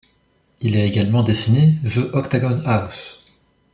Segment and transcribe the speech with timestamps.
[0.61, 3.23] Il a également dessiné The Octagon House.